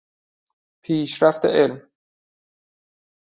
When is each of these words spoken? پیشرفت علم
پیشرفت 0.81 1.45
علم 1.45 1.87